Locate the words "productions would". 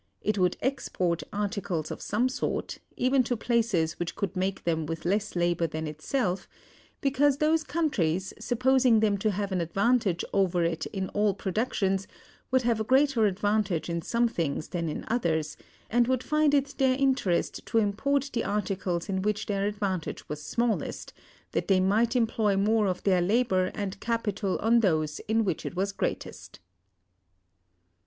11.35-12.63